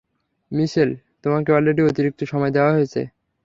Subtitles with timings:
[0.51, 0.89] মিশেল,
[1.23, 3.01] তোমাকে অলরেডি অতিরিক্ত সময় দেওয়া হয়েছে।